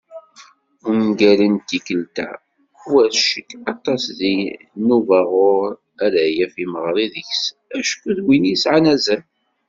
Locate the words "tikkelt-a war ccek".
1.67-3.49